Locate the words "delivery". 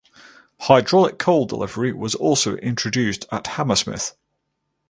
1.45-1.93